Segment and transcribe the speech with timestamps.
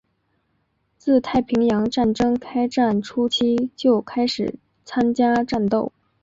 [0.97, 5.93] 自太平洋战争开战初期就开始参加战斗。